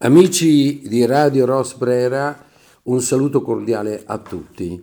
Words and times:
Amici 0.00 0.80
di 0.86 1.04
Radio 1.06 1.44
Ros 1.44 1.74
Brera, 1.74 2.44
un 2.84 3.00
saluto 3.00 3.42
cordiale 3.42 4.04
a 4.06 4.18
tutti. 4.18 4.80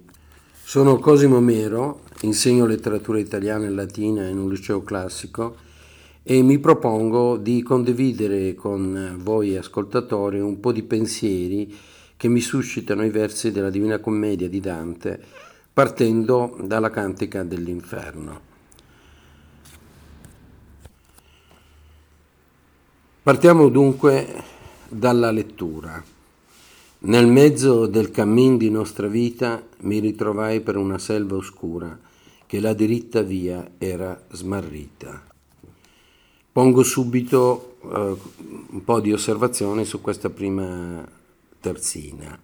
Sono 0.52 1.00
Cosimo 1.00 1.40
Mero, 1.40 2.02
insegno 2.24 2.66
letteratura 2.66 3.18
italiana 3.18 3.66
e 3.66 3.70
latina 3.70 4.28
in 4.28 4.38
un 4.38 4.50
liceo 4.50 4.84
classico 4.84 5.56
e 6.22 6.42
mi 6.42 6.60
propongo 6.60 7.38
di 7.38 7.64
condividere 7.64 8.56
con 8.56 9.16
voi 9.20 9.56
ascoltatori 9.56 10.42
un 10.42 10.60
po' 10.60 10.74
di 10.74 10.84
pensieri 10.84 11.74
che 12.18 12.28
mi 12.28 12.42
suscitano 12.42 13.06
i 13.06 13.10
versi 13.10 13.54
della 13.54 13.70
Divina 13.70 14.00
Commedia 14.00 14.50
di 14.50 14.60
Dante 14.60 15.18
partendo 15.72 16.58
dalla 16.62 16.90
Cantica 16.90 17.44
dell'Inferno. 17.44 18.42
Partiamo 23.24 23.70
dunque 23.70 24.55
dalla 24.96 25.32
lettura. 25.32 26.04
Nel 26.98 27.28
mezzo 27.28 27.86
del 27.86 28.10
cammin 28.10 28.58
di 28.58 28.70
nostra 28.70 29.08
vita 29.08 29.62
mi 29.82 30.00
ritrovai 30.00 30.62
per 30.62 30.78
una 30.78 30.98
selva 30.98 31.36
oscura 31.36 32.00
che 32.46 32.60
la 32.60 32.74
diritta 32.74 33.22
via 33.22 33.72
era 33.78 34.20
smarrita. 34.32 35.24
Pongo 36.52 36.84
subito 36.84 37.78
eh, 37.84 38.16
un 38.70 38.84
po' 38.84 39.02
di 39.02 39.12
osservazione 39.12 39.84
su 39.84 40.00
questa 40.00 40.30
prima 40.30 41.06
terzina. 41.60 42.40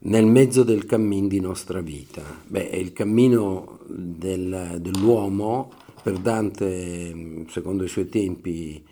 Nel 0.00 0.26
mezzo 0.26 0.62
del 0.62 0.86
cammin 0.86 1.28
di 1.28 1.40
nostra 1.40 1.80
vita. 1.80 2.22
Beh, 2.46 2.70
il 2.72 2.92
cammino 2.92 3.80
del, 3.86 4.78
dell'uomo 4.80 5.72
per 6.02 6.18
Dante, 6.18 7.44
secondo 7.48 7.84
i 7.84 7.88
suoi 7.88 8.08
tempi, 8.08 8.82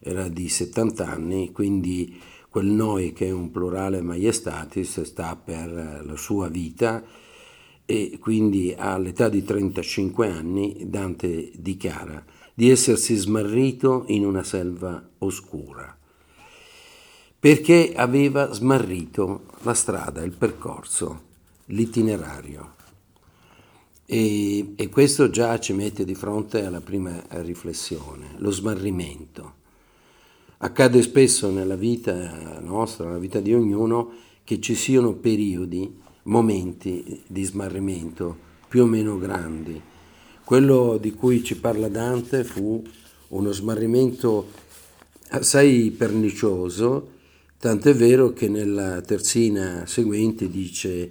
era 0.00 0.28
di 0.28 0.48
70 0.48 1.06
anni, 1.06 1.52
quindi 1.52 2.20
quel 2.48 2.66
noi 2.66 3.12
che 3.12 3.26
è 3.26 3.30
un 3.30 3.50
plurale 3.50 4.00
maiestatis 4.00 5.02
sta 5.02 5.36
per 5.36 6.02
la 6.04 6.16
sua 6.16 6.48
vita 6.48 7.04
e 7.84 8.18
quindi 8.20 8.74
all'età 8.76 9.28
di 9.28 9.42
35 9.42 10.28
anni 10.28 10.88
Dante 10.88 11.50
dichiara 11.56 12.24
di 12.54 12.70
essersi 12.70 13.14
smarrito 13.14 14.04
in 14.08 14.24
una 14.24 14.42
selva 14.42 15.08
oscura 15.18 15.98
perché 17.40 17.92
aveva 17.94 18.52
smarrito 18.52 19.44
la 19.62 19.74
strada, 19.74 20.22
il 20.22 20.32
percorso, 20.32 21.22
l'itinerario. 21.66 22.74
E, 24.04 24.74
e, 24.74 24.88
questo 24.88 25.30
già 25.30 25.58
ci 25.60 25.72
mette 25.72 26.04
di 26.04 26.14
fronte 26.14 26.64
alla 26.64 26.80
prima 26.80 27.22
riflessione, 27.28 28.34
lo 28.38 28.50
smarrimento. 28.50 29.54
Accade 30.60 31.02
spesso 31.02 31.52
nella 31.52 31.76
vita 31.76 32.58
nostra, 32.60 33.04
nella 33.06 33.18
vita 33.18 33.38
di 33.38 33.54
ognuno, 33.54 34.10
che 34.42 34.60
ci 34.60 34.74
siano 34.74 35.12
periodi, 35.12 36.00
momenti 36.24 37.22
di 37.28 37.44
smarrimento 37.44 38.36
più 38.66 38.82
o 38.82 38.86
meno 38.86 39.18
grandi. 39.18 39.80
Quello 40.42 40.98
di 41.00 41.12
cui 41.12 41.44
ci 41.44 41.56
parla 41.56 41.88
Dante 41.88 42.42
fu 42.42 42.82
uno 43.28 43.52
smarrimento 43.52 44.48
assai 45.28 45.92
pernicioso, 45.96 47.10
tant'è 47.58 47.94
vero 47.94 48.32
che 48.32 48.48
nella 48.48 49.00
terzina 49.00 49.84
seguente 49.86 50.48
dice 50.48 51.10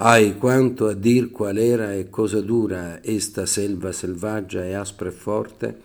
Ai 0.00 0.38
quanto 0.38 0.86
a 0.86 0.94
dir 0.94 1.30
qual 1.30 1.58
era 1.58 1.92
e 1.92 2.08
cosa 2.08 2.40
dura 2.40 3.04
esta 3.04 3.44
selva 3.44 3.92
selvaggia 3.92 4.64
e 4.64 4.72
aspra 4.72 5.10
e 5.10 5.12
forte, 5.12 5.80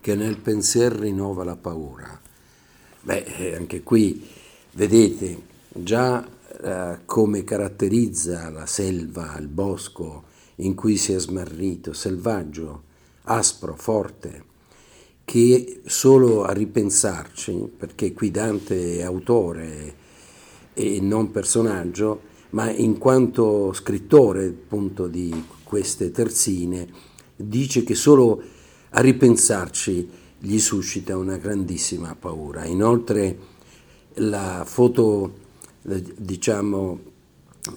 che 0.00 0.14
nel 0.14 0.38
pensier 0.38 0.92
rinnova 0.92 1.44
la 1.44 1.56
paura. 1.56 2.25
Beh, 3.06 3.22
eh, 3.38 3.54
anche 3.54 3.84
qui 3.84 4.20
vedete 4.72 5.40
già 5.68 6.26
eh, 6.60 6.98
come 7.04 7.44
caratterizza 7.44 8.50
la 8.50 8.66
selva, 8.66 9.36
il 9.38 9.46
bosco 9.46 10.24
in 10.56 10.74
cui 10.74 10.96
si 10.96 11.12
è 11.12 11.20
smarrito, 11.20 11.92
selvaggio, 11.92 12.82
aspro, 13.26 13.76
forte, 13.76 14.42
che 15.24 15.82
solo 15.84 16.42
a 16.42 16.50
ripensarci, 16.50 17.74
perché 17.78 18.12
qui 18.12 18.32
Dante 18.32 18.98
è 18.98 19.02
autore 19.02 19.94
e 20.74 21.00
non 21.00 21.30
personaggio, 21.30 22.22
ma 22.50 22.68
in 22.72 22.98
quanto 22.98 23.72
scrittore 23.72 24.46
appunto 24.46 25.06
di 25.06 25.44
queste 25.62 26.10
terzine, 26.10 26.88
dice 27.36 27.84
che 27.84 27.94
solo 27.94 28.42
a 28.90 29.00
ripensarci 29.00 30.24
gli 30.38 30.58
suscita 30.58 31.16
una 31.16 31.36
grandissima 31.36 32.14
paura. 32.18 32.64
Inoltre 32.64 33.38
la 34.14 34.64
foto, 34.66 35.34
diciamo, 35.82 36.98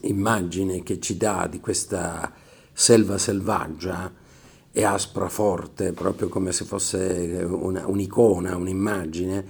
immagine 0.01 0.83
che 0.83 0.99
ci 0.99 1.17
dà 1.17 1.47
di 1.49 1.59
questa 1.59 2.31
selva 2.73 3.17
selvaggia 3.17 4.11
è 4.71 4.83
aspra, 4.83 5.29
forte, 5.29 5.93
proprio 5.93 6.29
come 6.29 6.51
se 6.51 6.63
fosse 6.65 7.43
una, 7.43 7.87
un'icona, 7.87 8.55
un'immagine, 8.55 9.45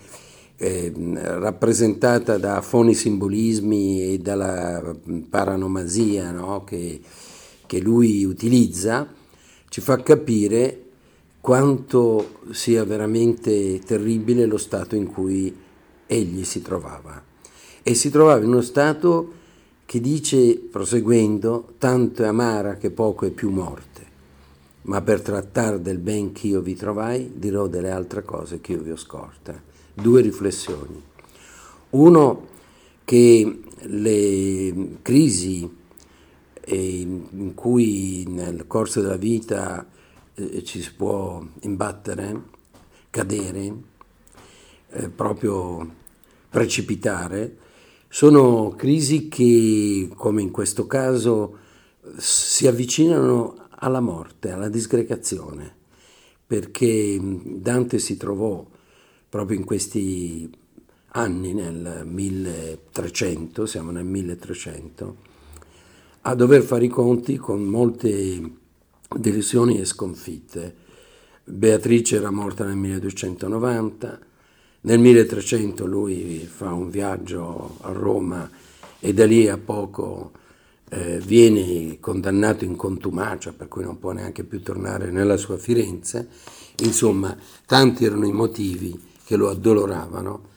eh, 0.55 0.91
rappresentata 1.13 2.37
da 2.37 2.61
foni 2.61 2.93
simbolismi 2.93 4.13
e 4.13 4.17
dalla 4.17 4.95
paranomasia 5.29 6.31
no? 6.31 6.63
che, 6.63 7.01
che 7.65 7.79
lui 7.79 8.23
utilizza, 8.23 9.07
ci 9.69 9.81
fa 9.81 10.01
capire 10.01 10.88
quanto 11.49 12.41
sia 12.51 12.83
veramente 12.83 13.79
terribile 13.79 14.45
lo 14.45 14.59
stato 14.59 14.95
in 14.95 15.07
cui 15.07 15.51
egli 16.05 16.43
si 16.43 16.61
trovava. 16.61 17.23
E 17.81 17.95
si 17.95 18.11
trovava 18.11 18.43
in 18.43 18.49
uno 18.49 18.61
stato 18.61 19.33
che 19.83 19.99
dice, 19.99 20.57
proseguendo, 20.57 21.73
tanto 21.79 22.21
è 22.21 22.27
amara 22.27 22.75
che 22.75 22.91
poco 22.91 23.25
è 23.25 23.31
più 23.31 23.49
morte. 23.49 24.05
Ma 24.83 25.01
per 25.01 25.23
trattare 25.23 25.81
del 25.81 25.97
ben 25.97 26.33
che 26.33 26.45
io 26.45 26.61
vi 26.61 26.75
trovai, 26.75 27.31
dirò 27.33 27.65
delle 27.65 27.89
altre 27.89 28.23
cose 28.23 28.61
che 28.61 28.73
io 28.73 28.83
vi 28.83 28.91
ho 28.91 28.95
scorta. 28.95 29.59
Due 29.91 30.21
riflessioni. 30.21 31.01
Uno, 31.89 32.47
che 33.03 33.61
le 33.75 34.97
crisi 35.01 35.67
in 36.67 37.51
cui 37.55 38.23
nel 38.27 38.67
corso 38.67 39.01
della 39.01 39.17
vita 39.17 39.97
ci 40.63 40.81
si 40.81 40.93
può 40.93 41.43
imbattere, 41.61 42.43
cadere, 43.09 43.73
eh, 44.91 45.09
proprio 45.09 45.95
precipitare, 46.49 47.57
sono 48.07 48.69
crisi 48.69 49.27
che, 49.27 50.09
come 50.15 50.41
in 50.41 50.51
questo 50.51 50.87
caso, 50.87 51.57
si 52.17 52.67
avvicinano 52.67 53.67
alla 53.69 53.99
morte, 53.99 54.51
alla 54.51 54.69
disgregazione, 54.69 55.75
perché 56.45 57.19
Dante 57.21 57.99
si 57.99 58.17
trovò 58.17 58.65
proprio 59.29 59.57
in 59.57 59.63
questi 59.63 60.49
anni, 61.11 61.53
nel 61.53 62.03
1300, 62.05 63.65
siamo 63.65 63.91
nel 63.91 64.05
1300, 64.05 65.15
a 66.21 66.35
dover 66.35 66.63
fare 66.63 66.85
i 66.85 66.89
conti 66.89 67.37
con 67.37 67.63
molte 67.63 68.58
delusioni 69.17 69.79
e 69.79 69.85
sconfitte. 69.85 70.75
Beatrice 71.43 72.17
era 72.17 72.29
morta 72.29 72.65
nel 72.65 72.75
1290, 72.75 74.19
nel 74.81 74.99
1300 74.99 75.85
lui 75.85 76.47
fa 76.49 76.73
un 76.73 76.89
viaggio 76.89 77.77
a 77.81 77.91
Roma 77.91 78.49
e 78.99 79.13
da 79.13 79.25
lì 79.25 79.47
a 79.47 79.57
poco 79.57 80.31
eh, 80.89 81.19
viene 81.19 81.99
condannato 81.99 82.65
in 82.65 82.75
contumacia, 82.75 83.51
per 83.53 83.67
cui 83.67 83.83
non 83.83 83.99
può 83.99 84.11
neanche 84.11 84.43
più 84.43 84.61
tornare 84.61 85.11
nella 85.11 85.37
sua 85.37 85.57
Firenze. 85.57 86.27
Insomma, 86.83 87.35
tanti 87.65 88.05
erano 88.05 88.25
i 88.25 88.31
motivi 88.31 88.97
che 89.25 89.35
lo 89.35 89.49
addoloravano, 89.49 90.47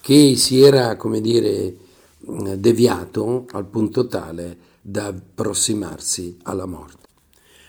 che 0.00 0.36
si 0.36 0.60
era, 0.60 0.96
come 0.96 1.20
dire, 1.20 1.76
deviato 2.56 3.46
al 3.52 3.66
punto 3.66 4.06
tale 4.06 4.56
da 4.80 5.06
approssimarsi 5.06 6.38
alla 6.42 6.66
morte. 6.66 7.03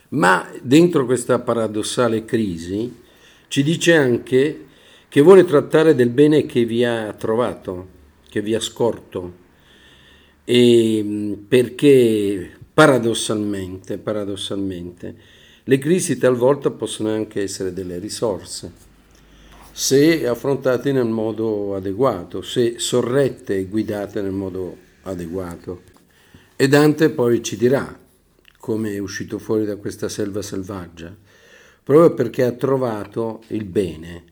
Ma 0.10 0.50
dentro 0.62 1.06
questa 1.06 1.40
paradossale 1.40 2.26
crisi 2.26 3.02
ci 3.48 3.64
dice 3.64 3.96
anche 3.96 4.66
che 5.08 5.22
vuole 5.22 5.46
trattare 5.46 5.96
del 5.96 6.10
bene 6.10 6.46
che 6.46 6.66
vi 6.66 6.84
ha 6.84 7.14
trovato, 7.14 7.88
che 8.30 8.42
vi 8.42 8.54
ha 8.54 8.60
scorto, 8.60 9.44
e 10.44 11.38
perché 11.48 12.52
paradossalmente, 12.74 13.98
paradossalmente 13.98 15.16
le 15.64 15.78
crisi 15.80 16.18
talvolta 16.18 16.70
possono 16.70 17.10
anche 17.10 17.42
essere 17.42 17.74
delle 17.74 17.98
risorse, 17.98 18.72
se 19.72 20.28
affrontate 20.28 20.92
nel 20.92 21.08
modo 21.08 21.76
adeguato, 21.76 22.44
se 22.44 22.76
sorrette 22.78 23.58
e 23.58 23.66
guidate 23.66 24.22
nel 24.22 24.32
modo 24.32 24.78
adeguato. 25.04 25.82
E 26.56 26.68
Dante 26.68 27.10
poi 27.10 27.42
ci 27.42 27.58
dirà 27.58 28.04
come 28.66 28.94
è 28.94 28.98
uscito 28.98 29.38
fuori 29.38 29.64
da 29.64 29.76
questa 29.76 30.10
selva 30.10 30.42
selvaggia, 30.42 31.16
proprio 31.84 32.16
perché 32.16 32.42
ha 32.42 32.52
trovato 32.54 33.44
il 33.50 33.64
bene 33.64 34.24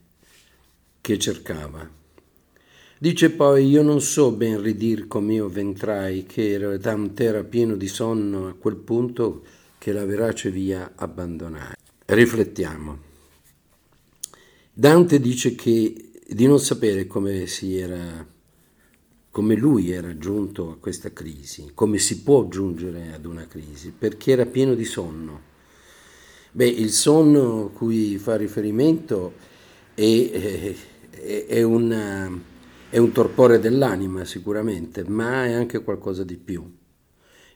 che 1.02 1.20
cercava. 1.20 1.88
Dice 2.98 3.30
poi, 3.30 3.68
io 3.68 3.84
non 3.84 4.02
so 4.02 4.32
ben 4.32 4.60
ridir 4.60 5.06
com'io 5.06 5.48
ventrai, 5.50 6.26
che 6.26 6.50
ero 6.50 6.76
tant'era 6.80 7.44
pieno 7.44 7.76
di 7.76 7.88
sonno 7.88 8.48
a 8.48 8.56
quel 8.56 8.78
punto 8.78 9.44
che 9.78 9.92
la 9.92 10.04
verace 10.04 10.50
via 10.50 10.94
abbandonai. 10.96 11.76
Riflettiamo. 12.04 12.98
Dante 14.74 15.20
dice 15.20 15.54
che 15.54 16.10
di 16.28 16.48
non 16.48 16.60
sapere 16.60 17.06
come 17.06 17.46
si 17.46 17.78
era 17.78 18.26
come 19.34 19.56
lui 19.56 19.90
era 19.90 20.16
giunto 20.16 20.70
a 20.70 20.78
questa 20.78 21.12
crisi, 21.12 21.72
come 21.74 21.98
si 21.98 22.22
può 22.22 22.48
giungere 22.48 23.14
ad 23.14 23.26
una 23.26 23.48
crisi, 23.48 23.92
perché 23.92 24.34
era 24.34 24.46
pieno 24.46 24.76
di 24.76 24.86
sonno. 24.86 25.42
Beh, 26.52 26.68
il 26.68 26.92
sonno 26.92 27.66
a 27.66 27.70
cui 27.72 28.20
fa 28.20 28.36
riferimento 28.36 29.34
è, 29.96 30.76
è, 31.10 31.46
è, 31.48 31.64
una, 31.64 32.32
è 32.92 33.00
un 33.00 33.12
torpore 33.12 33.58
dell'anima 33.58 34.24
sicuramente, 34.24 35.04
ma 35.04 35.46
è 35.48 35.54
anche 35.54 35.82
qualcosa 35.82 36.24
di 36.24 36.38
più. 36.38 36.72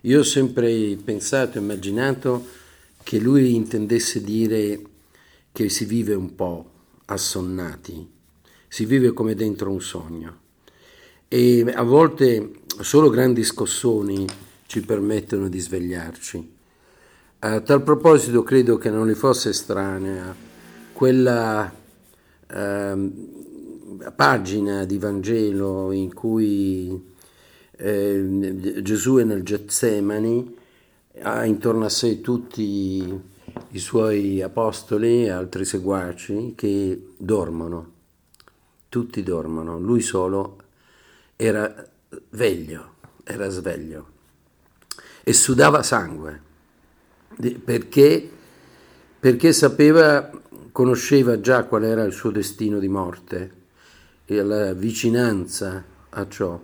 Io 0.01 0.19
ho 0.19 0.23
sempre 0.23 0.97
pensato, 1.06 1.59
immaginato 1.59 2.44
che 3.03 3.19
lui 3.19 3.53
intendesse 3.53 4.23
dire 4.23 4.81
che 5.51 5.69
si 5.69 5.85
vive 5.85 6.15
un 6.15 6.33
po' 6.33 6.71
assonnati, 7.06 8.09
si 8.68 8.85
vive 8.85 9.13
come 9.13 9.35
dentro 9.35 9.69
un 9.69 9.80
sogno 9.80 10.45
e 11.27 11.65
a 11.74 11.83
volte 11.83 12.51
solo 12.81 13.09
grandi 13.09 13.44
scossoni 13.44 14.25
ci 14.65 14.81
permettono 14.81 15.50
di 15.50 15.59
svegliarci. 15.59 16.56
A 17.39 17.59
tal 17.62 17.83
proposito 17.83 18.44
credo 18.44 18.77
che 18.77 18.89
non 18.89 19.07
gli 19.07 19.13
fosse 19.13 19.50
estranea 19.50 20.35
quella 20.94 21.71
eh, 22.47 23.12
pagina 24.15 24.85
di 24.85 24.97
Vangelo 24.97 25.91
in 25.91 26.13
cui 26.13 27.13
eh, 27.77 28.81
Gesù 28.81 29.18
è 29.18 29.23
nel 29.23 29.44
Getsemani, 29.44 30.56
ha 31.21 31.45
intorno 31.45 31.85
a 31.85 31.89
sé 31.89 32.21
tutti 32.21 33.21
i 33.69 33.80
suoi 33.80 34.41
apostoli 34.41 35.25
e 35.25 35.30
altri 35.30 35.65
seguaci 35.65 36.53
che 36.56 37.09
dormono, 37.18 37.91
tutti 38.89 39.23
dormono, 39.23 39.80
lui 39.80 40.01
solo 40.01 40.57
era 41.37 41.89
veglio, 42.31 42.95
era 43.23 43.47
sveglio 43.47 44.15
e 45.27 45.33
sudava 45.33 45.83
sangue. 45.83 46.41
Perché, 47.65 48.29
perché 49.19 49.51
sapeva, 49.51 50.31
conosceva 50.71 51.41
già 51.41 51.65
qual 51.65 51.83
era 51.83 52.03
il 52.03 52.13
suo 52.13 52.31
destino 52.31 52.79
di 52.79 52.87
morte 52.87 53.51
e 54.23 54.41
la 54.41 54.73
vicinanza 54.73 55.83
a 56.07 56.27
ciò. 56.29 56.57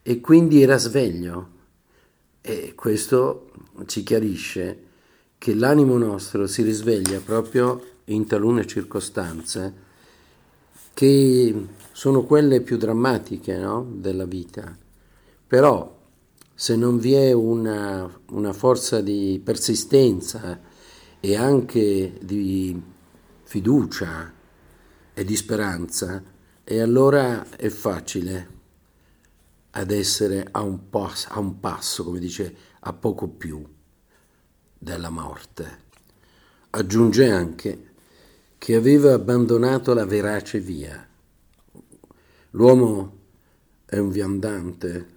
E 0.00 0.20
quindi 0.20 0.62
era 0.62 0.76
sveglio. 0.76 1.48
E 2.40 2.74
questo 2.76 3.50
ci 3.86 4.04
chiarisce 4.04 4.84
che 5.36 5.52
l'animo 5.52 5.98
nostro 5.98 6.46
si 6.46 6.62
risveglia 6.62 7.18
proprio 7.18 7.94
in 8.04 8.28
talune 8.28 8.64
circostanze 8.64 9.74
che 10.94 11.66
sono 11.96 12.24
quelle 12.24 12.60
più 12.60 12.76
drammatiche 12.76 13.56
no? 13.56 13.82
della 13.90 14.26
vita. 14.26 14.76
Però 15.46 15.98
se 16.54 16.76
non 16.76 16.98
vi 16.98 17.14
è 17.14 17.32
una, 17.32 18.06
una 18.32 18.52
forza 18.52 19.00
di 19.00 19.40
persistenza 19.42 20.60
e 21.18 21.36
anche 21.36 22.18
di 22.20 22.78
fiducia 23.44 24.30
e 25.14 25.24
di 25.24 25.36
speranza, 25.36 26.22
e 26.64 26.80
allora 26.80 27.48
è 27.56 27.70
facile 27.70 28.48
ad 29.70 29.90
essere 29.90 30.46
a 30.50 30.60
un, 30.60 30.90
passo, 30.90 31.28
a 31.30 31.38
un 31.38 31.58
passo, 31.60 32.04
come 32.04 32.18
dice, 32.18 32.54
a 32.80 32.92
poco 32.92 33.26
più 33.26 33.66
della 34.76 35.08
morte. 35.08 35.78
Aggiunge 36.68 37.30
anche 37.30 37.84
che 38.58 38.74
aveva 38.74 39.14
abbandonato 39.14 39.94
la 39.94 40.04
verace 40.04 40.60
via. 40.60 41.08
L'uomo 42.50 43.12
è 43.84 43.98
un 43.98 44.10
viandante, 44.10 45.14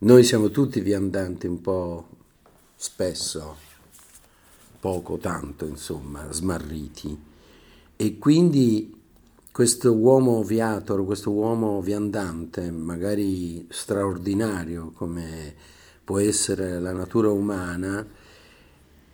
noi 0.00 0.22
siamo 0.24 0.50
tutti 0.50 0.80
viandanti 0.80 1.46
un 1.46 1.60
po' 1.60 2.06
spesso, 2.76 3.56
poco 4.78 5.16
tanto 5.16 5.64
insomma, 5.64 6.30
smarriti. 6.30 7.18
E 7.96 8.18
quindi 8.18 8.94
questo 9.50 9.94
uomo 9.94 10.42
viator, 10.42 11.04
questo 11.06 11.30
uomo 11.30 11.80
viandante, 11.80 12.70
magari 12.70 13.66
straordinario 13.70 14.92
come 14.94 15.54
può 16.04 16.18
essere 16.18 16.78
la 16.78 16.92
natura 16.92 17.30
umana, 17.30 18.06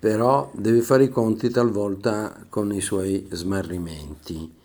però 0.00 0.50
deve 0.52 0.82
fare 0.82 1.04
i 1.04 1.08
conti 1.08 1.48
talvolta 1.48 2.44
con 2.48 2.72
i 2.74 2.80
suoi 2.80 3.28
smarrimenti 3.30 4.60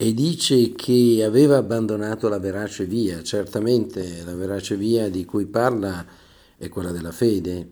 e 0.00 0.14
dice 0.14 0.70
che 0.74 1.24
aveva 1.26 1.56
abbandonato 1.56 2.28
la 2.28 2.38
verace 2.38 2.84
via, 2.84 3.20
certamente 3.24 4.22
la 4.24 4.36
verace 4.36 4.76
via 4.76 5.10
di 5.10 5.24
cui 5.24 5.46
parla 5.46 6.06
è 6.56 6.68
quella 6.68 6.92
della 6.92 7.10
fede, 7.10 7.68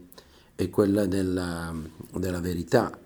è 0.56 0.68
quella 0.68 1.06
della, 1.06 1.72
della 2.16 2.40
verità 2.40 2.98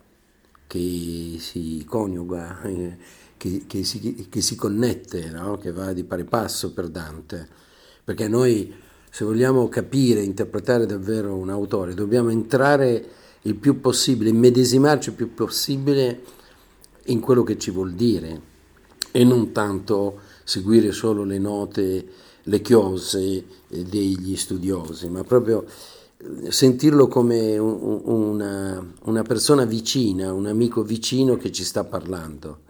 che 0.67 1.37
si 1.38 1.84
coniuga, 1.87 2.62
eh, 2.62 2.96
che, 3.37 3.64
che, 3.67 3.84
si, 3.84 4.26
che 4.31 4.40
si, 4.40 4.56
connette, 4.56 5.28
no? 5.28 5.58
che 5.58 5.70
va 5.70 5.93
di 5.93 6.05
pari 6.05 6.25
passo 6.25 6.73
per 6.73 6.88
Dante, 6.88 7.46
perché 8.02 8.26
noi 8.26 8.73
se 9.11 9.26
vogliamo 9.26 9.69
capire, 9.69 10.23
interpretare 10.23 10.87
davvero 10.87 11.37
un 11.37 11.50
autore, 11.50 11.93
dobbiamo 11.93 12.31
entrare 12.31 13.06
il 13.43 13.56
più 13.56 13.82
possibile, 13.82 14.31
immedesimarci 14.31 15.11
il 15.11 15.14
più 15.14 15.34
possibile 15.34 16.23
in 17.06 17.20
quello 17.20 17.43
che 17.43 17.58
ci 17.58 17.70
vuol 17.70 17.93
dire 17.93 18.49
e 19.12 19.25
non 19.25 19.53
tanto 19.53 20.21
seguire 20.45 20.93
solo 20.93 21.25
le 21.25 21.39
note, 21.39 22.07
le 22.43 22.61
chiose 22.61 23.45
degli 23.69 24.37
studiosi, 24.37 25.09
ma 25.09 25.23
proprio 25.23 25.65
eh, 26.19 26.51
sentirlo 26.51 27.09
come 27.09 27.57
una, 27.59 28.85
una 29.05 29.23
persona 29.23 29.65
vicina, 29.65 30.33
un 30.33 30.47
amico 30.47 30.83
vicino 30.83 31.37
che 31.37 31.53
ci 31.53 31.65
sta 31.65 31.85
parlando. 31.85 32.69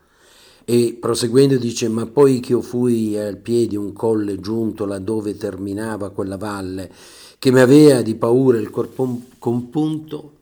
E 0.65 0.97
proseguendo 1.01 1.57
dice, 1.57 1.89
ma 1.89 2.07
poi 2.07 2.39
che 2.39 2.53
io 2.53 2.61
fui 2.61 3.19
al 3.19 3.39
piede 3.39 3.77
un 3.77 3.93
colle 3.93 4.39
giunto 4.39 4.85
laddove 4.85 5.37
terminava 5.37 6.11
quella 6.11 6.37
valle, 6.37 6.91
che 7.39 7.51
mi 7.51 7.61
aveva 7.61 8.03
di 8.03 8.15
paura 8.15 8.59
il 8.59 8.71
corpo 8.71 9.23
compunto, 9.39 10.33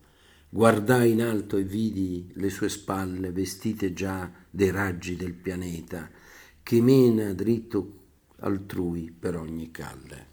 Guardai 0.50 1.10
in 1.10 1.20
alto 1.20 1.58
e 1.58 1.62
vidi 1.62 2.30
le 2.36 2.48
sue 2.48 2.70
spalle 2.70 3.32
vestite 3.32 3.92
già 3.92 4.30
dei 4.48 4.70
raggi 4.70 5.14
del 5.14 5.34
pianeta, 5.34 6.10
che 6.62 6.80
mena 6.80 7.34
dritto 7.34 7.96
altrui 8.38 9.14
per 9.16 9.36
ogni 9.36 9.70
calle. 9.70 10.26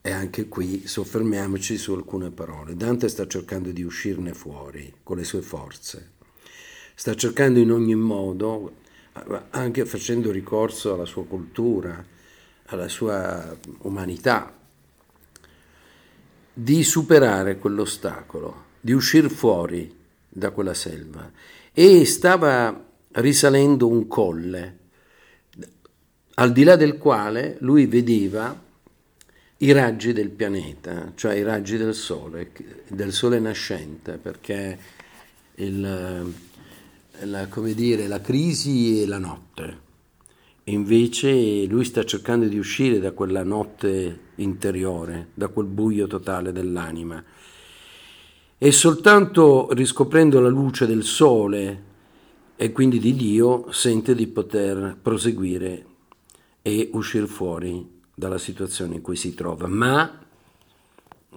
E 0.00 0.10
anche 0.10 0.48
qui 0.48 0.86
soffermiamoci 0.86 1.76
su 1.76 1.92
alcune 1.92 2.30
parole. 2.30 2.76
Dante 2.76 3.08
sta 3.08 3.26
cercando 3.26 3.72
di 3.72 3.82
uscirne 3.82 4.32
fuori 4.32 4.94
con 5.02 5.18
le 5.18 5.24
sue 5.24 5.42
forze. 5.42 6.12
Sta 6.94 7.14
cercando 7.14 7.58
in 7.58 7.70
ogni 7.70 7.94
modo, 7.94 8.76
anche 9.50 9.84
facendo 9.84 10.30
ricorso 10.30 10.94
alla 10.94 11.04
sua 11.04 11.26
cultura, 11.26 12.02
alla 12.66 12.88
sua 12.88 13.54
umanità, 13.80 14.56
di 16.54 16.82
superare 16.82 17.58
quell'ostacolo 17.58 18.67
di 18.88 18.94
uscire 18.94 19.28
fuori 19.28 19.94
da 20.26 20.50
quella 20.50 20.72
selva 20.72 21.30
e 21.74 22.06
stava 22.06 22.86
risalendo 23.12 23.86
un 23.86 24.06
colle, 24.06 24.78
al 26.36 26.52
di 26.52 26.64
là 26.64 26.74
del 26.74 26.96
quale 26.96 27.58
lui 27.60 27.84
vedeva 27.84 28.58
i 29.58 29.72
raggi 29.72 30.14
del 30.14 30.30
pianeta, 30.30 31.12
cioè 31.16 31.34
i 31.34 31.42
raggi 31.42 31.76
del 31.76 31.94
sole, 31.94 32.50
del 32.88 33.12
sole 33.12 33.38
nascente, 33.38 34.12
perché 34.12 34.78
il, 35.56 36.32
la, 37.24 37.46
come 37.48 37.74
dire, 37.74 38.06
la 38.06 38.22
crisi 38.22 39.02
è 39.02 39.04
la 39.04 39.18
notte. 39.18 39.86
Invece 40.64 41.66
lui 41.66 41.84
sta 41.84 42.06
cercando 42.06 42.46
di 42.46 42.56
uscire 42.56 43.00
da 43.00 43.12
quella 43.12 43.42
notte 43.42 44.18
interiore, 44.36 45.28
da 45.34 45.48
quel 45.48 45.66
buio 45.66 46.06
totale 46.06 46.52
dell'anima 46.52 47.22
e 48.60 48.72
soltanto 48.72 49.68
riscoprendo 49.72 50.40
la 50.40 50.48
luce 50.48 50.84
del 50.84 51.04
sole 51.04 51.84
e 52.56 52.72
quindi 52.72 52.98
di 52.98 53.14
Dio 53.14 53.70
sente 53.70 54.16
di 54.16 54.26
poter 54.26 54.98
proseguire 55.00 55.86
e 56.60 56.90
uscire 56.92 57.28
fuori 57.28 57.88
dalla 58.12 58.36
situazione 58.36 58.96
in 58.96 59.00
cui 59.00 59.14
si 59.14 59.32
trova. 59.32 59.68
Ma, 59.68 60.18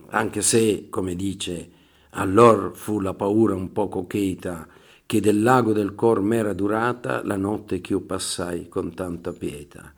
anche 0.08 0.42
se, 0.42 0.88
come 0.90 1.16
dice, 1.16 1.70
allora 2.12 2.72
fu 2.74 3.00
la 3.00 3.14
paura 3.14 3.54
un 3.54 3.72
poco 3.72 4.08
cheta 4.08 4.68
che 5.06 5.22
del 5.22 5.44
lago 5.44 5.74
del 5.74 5.94
cor 5.94 6.22
m'era 6.22 6.54
durata 6.54 7.24
la 7.24 7.38
notte 7.38 7.82
che 7.82 7.94
io 7.94 8.02
passai 8.02 8.68
con 8.68 8.96
tanta 8.96 9.32
pietà. 9.32 9.94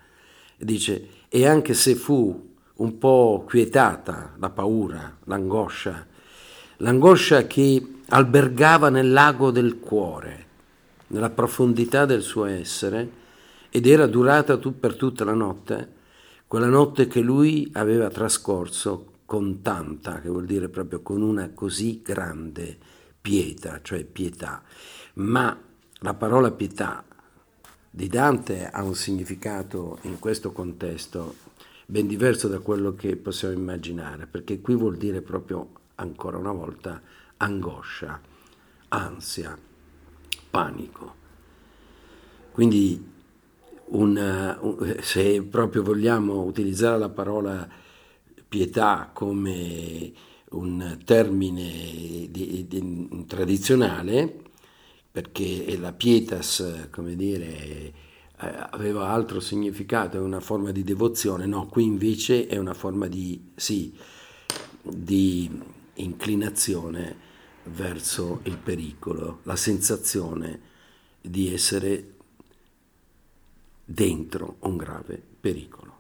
dice, 0.58 1.08
e 1.30 1.48
anche 1.48 1.74
se 1.74 1.96
fu 1.96 2.52
un 2.76 2.98
po' 2.98 3.46
quietata 3.48 4.36
la 4.40 4.50
paura, 4.50 5.20
l'angoscia, 5.24 6.08
l'angoscia 6.84 7.48
che 7.48 7.82
albergava 8.10 8.90
nel 8.90 9.10
lago 9.10 9.52
del 9.52 9.80
cuore, 9.80 10.46
nella 11.08 11.30
profondità 11.30 12.06
del 12.06 12.22
suo 12.22 12.44
essere, 12.44 13.22
ed 13.70 13.88
era 13.88 14.06
durata 14.06 14.58
per 14.58 14.96
tutta 14.96 15.24
la 15.24 15.34
notte, 15.34 16.02
quella 16.46 16.68
notte 16.68 17.08
che 17.08 17.22
lui 17.22 17.70
aveva 17.74 18.10
trascorso 18.10 19.12
con 19.26 19.62
tanta, 19.62 20.20
che 20.20 20.28
vuol 20.28 20.46
dire 20.46 20.68
proprio 20.68 21.02
con 21.02 21.22
una 21.22 21.52
così 21.54 22.02
grande 22.04 22.78
pietà, 23.20 23.80
cioè 23.82 24.04
pietà. 24.04 24.62
Ma 25.16 25.58
la 26.00 26.14
parola 26.14 26.52
pietà 26.52 27.04
di 27.90 28.08
Dante 28.10 28.68
ha 28.70 28.84
un 28.84 28.94
significato 28.94 30.00
in 30.02 30.20
questo 30.20 30.52
contesto 30.52 31.36
ben 31.86 32.08
diverso 32.08 32.50
da 32.50 32.60
quello 32.60 32.94
che 32.94 33.16
possiamo 33.16 33.54
immaginare, 33.54 34.28
perché 34.28 34.60
qui 34.60 34.76
vuol 34.76 34.98
dire 34.98 35.22
proprio 35.22 35.82
ancora 35.96 36.38
una 36.38 36.52
volta 36.52 37.02
angoscia, 37.38 38.20
ansia, 38.90 39.58
panico. 40.50 41.22
Quindi 42.52 43.12
una, 43.86 44.60
se 45.02 45.42
proprio 45.44 45.84
vogliamo 45.84 46.44
utilizzare 46.44 46.98
la 46.98 47.10
parola 47.10 47.68
pietà 48.48 49.10
come 49.12 50.12
un 50.52 51.00
termine 51.04 52.28
di, 52.30 52.66
di, 52.68 53.26
tradizionale, 53.28 54.42
perché 55.12 55.78
la 55.78 55.94
pietas, 55.94 56.88
come 56.92 57.16
dire, 57.16 57.46
eh, 57.46 57.94
aveva 58.72 59.10
altro 59.10 59.40
significato, 59.40 60.18
è 60.18 60.20
una 60.20 60.40
forma 60.40 60.72
di 60.72 60.84
devozione, 60.84 61.46
no, 61.46 61.68
qui 61.68 61.84
invece 61.84 62.48
è 62.48 62.58
una 62.58 62.74
forma 62.74 63.08
di, 63.08 63.52
sì, 63.56 63.94
di 64.82 65.50
inclinazione 65.96 67.32
verso 67.66 68.42
il 68.44 68.58
pericolo, 68.58 69.40
la 69.44 69.56
sensazione 69.56 70.72
di 71.22 71.54
essere 71.54 72.14
dentro 73.86 74.58
un 74.60 74.78
grave 74.78 75.22
pericolo. 75.40 75.92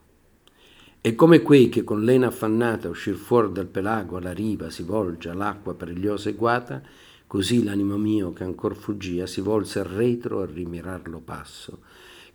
E 1.01 1.15
come 1.15 1.41
quei 1.41 1.67
che 1.69 1.83
con 1.83 2.03
lena 2.03 2.27
affannata 2.27 2.87
uscir 2.87 3.15
fuori 3.15 3.51
dal 3.51 3.67
pelago 3.67 4.17
alla 4.17 4.31
riva 4.31 4.69
si 4.69 4.83
volge 4.83 5.29
all'acqua 5.29 5.73
perigliosa 5.73 6.29
e 6.29 6.33
guata, 6.33 6.81
così 7.27 7.63
l'animo 7.63 7.97
mio 7.97 8.31
che 8.31 8.43
ancor 8.43 8.75
fuggia 8.75 9.25
si 9.25 9.41
volse 9.41 9.79
al 9.79 9.85
retro 9.85 10.41
a 10.41 10.45
rimirarlo 10.45 11.19
passo, 11.19 11.79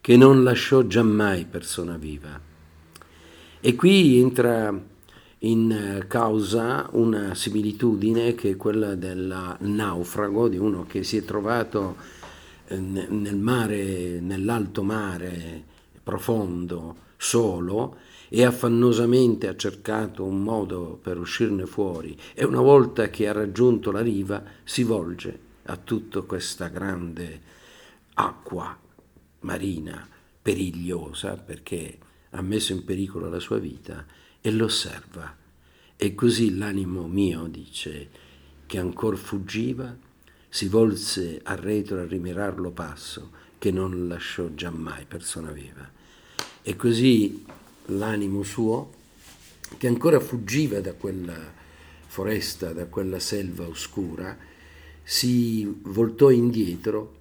che 0.01 0.17
non 0.17 0.43
lasciò 0.43 0.83
giammai 0.83 1.47
persona 1.47 1.97
viva. 1.97 2.39
E 3.61 3.75
qui 3.75 4.19
entra 4.19 4.97
in 5.41 6.05
causa 6.09 6.89
una 6.93 7.35
similitudine 7.35 8.35
che 8.35 8.51
è 8.51 8.57
quella 8.57 8.95
del 8.95 9.57
naufrago, 9.61 10.49
di 10.49 10.57
uno 10.57 10.85
che 10.85 11.05
si 11.05 11.17
è 11.19 11.25
trovato 11.25 11.97
nel 12.69 13.37
mare, 13.37 14.21
nell'alto 14.21 14.83
mare 14.83 15.65
profondo, 16.03 17.07
solo, 17.17 17.97
e 18.29 18.45
affannosamente 18.45 19.49
ha 19.49 19.57
cercato 19.57 20.25
un 20.25 20.43
modo 20.43 20.99
per 21.01 21.19
uscirne 21.19 21.67
fuori. 21.67 22.17
E 22.35 22.45
una 22.45 22.61
volta 22.61 23.09
che 23.09 23.29
ha 23.29 23.33
raggiunto 23.33 23.91
la 23.91 24.01
riva 24.01 24.43
si 24.65 24.83
volge 24.83 25.47
a 25.65 25.77
tutta 25.77 26.23
questa 26.23 26.69
grande 26.69 27.41
acqua 28.15 28.77
marina 29.41 30.07
perigliosa 30.41 31.37
perché 31.37 31.99
ha 32.31 32.43
messo 32.43 32.73
in 32.73 32.85
pericolo 32.85 33.29
la 33.29 33.39
sua 33.39 33.59
vita 33.59 34.05
e 34.49 34.51
l'osserva. 34.51 35.37
E 35.95 36.15
così 36.15 36.57
l'animo 36.57 37.07
mio 37.07 37.47
dice 37.47 38.09
che 38.67 38.79
ancora 38.79 39.17
fuggiva 39.17 39.95
si 40.49 40.69
volse 40.69 41.41
a 41.43 41.55
retro 41.55 42.01
a 42.01 42.07
rimirarlo 42.07 42.71
passo, 42.71 43.31
che 43.59 43.71
non 43.71 44.09
lasciò 44.09 44.49
giammai 44.49 45.05
persona 45.05 45.51
viva. 45.51 45.87
E 46.63 46.77
così 46.77 47.45
l'animo 47.87 48.43
suo, 48.43 48.93
che 49.77 49.87
ancora 49.87 50.19
fuggiva 50.19 50.81
da 50.81 50.95
quella 50.95 51.37
foresta, 52.07 52.73
da 52.73 52.87
quella 52.87 53.19
selva 53.19 53.67
oscura, 53.67 54.37
si 55.03 55.81
voltò 55.83 56.31
indietro 56.31 57.17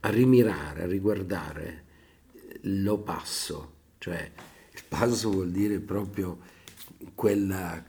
a 0.00 0.10
rimirare, 0.10 0.82
a 0.82 0.86
riguardare 0.86 1.84
lo 2.62 2.98
passo, 2.98 3.72
cioè 3.98 4.30
il 4.72 4.82
passo 4.86 5.30
vuol 5.30 5.50
dire 5.50 5.80
proprio 5.80 6.56
quella, 7.14 7.84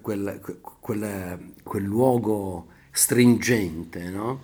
quella, 0.00 0.38
quella, 0.80 1.38
quel 1.62 1.82
luogo 1.82 2.68
stringente 2.90 4.10
no? 4.10 4.42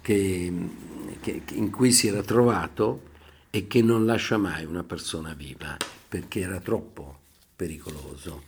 che, 0.00 0.52
che, 1.20 1.42
in 1.52 1.70
cui 1.70 1.92
si 1.92 2.08
era 2.08 2.22
trovato 2.22 3.06
e 3.50 3.66
che 3.66 3.82
non 3.82 4.04
lascia 4.04 4.36
mai 4.36 4.64
una 4.64 4.84
persona 4.84 5.34
viva 5.34 5.76
perché 6.08 6.40
era 6.40 6.60
troppo 6.60 7.18
pericoloso. 7.54 8.42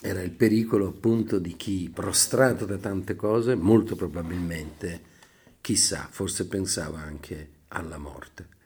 Era 0.00 0.22
il 0.22 0.30
pericolo 0.30 0.88
appunto 0.88 1.38
di 1.38 1.56
chi, 1.56 1.90
prostrato 1.92 2.64
da 2.64 2.78
tante 2.78 3.14
cose, 3.14 3.54
molto 3.54 3.96
probabilmente, 3.96 5.02
chissà, 5.60 6.08
forse 6.10 6.46
pensava 6.46 7.00
anche 7.00 7.48
alla 7.68 7.98
morte. 7.98 8.58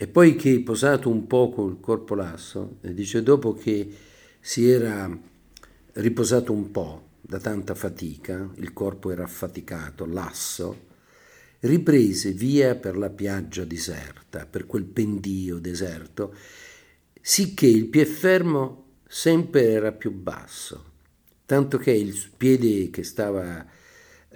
E 0.00 0.06
poi 0.06 0.36
che 0.36 0.60
posato 0.60 1.10
un 1.10 1.26
poco 1.26 1.66
il 1.66 1.80
corpo 1.80 2.14
lasso, 2.14 2.76
dice 2.82 3.20
dopo 3.20 3.52
che 3.54 3.92
si 4.38 4.70
era 4.70 5.10
riposato 5.94 6.52
un 6.52 6.70
po', 6.70 7.08
da 7.20 7.40
tanta 7.40 7.74
fatica, 7.74 8.48
il 8.58 8.72
corpo 8.72 9.10
era 9.10 9.24
affaticato, 9.24 10.06
lasso, 10.06 10.86
riprese 11.58 12.30
via 12.30 12.76
per 12.76 12.96
la 12.96 13.10
piaggia 13.10 13.64
deserta, 13.64 14.46
per 14.46 14.66
quel 14.66 14.84
pendio 14.84 15.58
deserto, 15.58 16.32
sicché 17.20 17.66
il 17.66 17.88
piè 17.88 18.04
fermo 18.04 18.98
sempre 19.08 19.64
era 19.64 19.90
più 19.90 20.12
basso, 20.12 20.92
tanto 21.44 21.76
che 21.76 21.90
il 21.90 22.16
piede 22.36 22.88
che 22.90 23.02
stava 23.02 23.66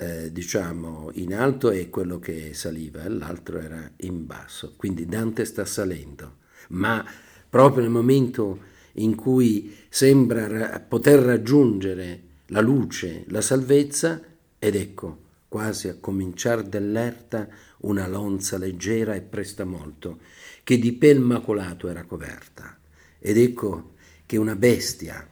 eh, 0.03 0.33
diciamo 0.33 1.11
in 1.15 1.35
alto 1.35 1.71
è 1.71 1.89
quello 1.89 2.19
che 2.19 2.55
saliva 2.55 3.05
e 3.05 3.09
l'altro 3.09 3.59
era 3.59 3.91
in 3.99 4.27
basso. 4.27 4.75
Quindi 4.77 5.07
Dante 5.07 5.45
sta 5.45 5.65
salendo, 5.65 6.39
ma 6.69 7.05
proprio 7.49 7.83
nel 7.83 7.93
momento 7.93 8.71
in 8.95 9.15
cui 9.15 9.77
sembra 9.89 10.47
ra- 10.47 10.81
poter 10.81 11.21
raggiungere 11.21 12.21
la 12.47 12.61
luce, 12.61 13.25
la 13.29 13.41
salvezza, 13.41 14.21
ed 14.59 14.75
ecco, 14.75 15.19
quasi 15.49 15.89
a 15.89 15.97
cominciar 15.99 16.63
dell'erta, 16.63 17.49
una 17.79 18.07
lonza 18.07 18.59
leggera 18.59 19.15
e 19.15 19.23
presta 19.23 19.65
molto, 19.65 20.19
che 20.63 20.79
di 20.79 20.93
pel 20.93 21.21
macolato 21.21 21.89
era 21.89 22.05
coverta. 22.05 22.77
Ed 23.19 23.39
ecco 23.39 23.93
che 24.27 24.37
una 24.37 24.57
bestia, 24.57 25.27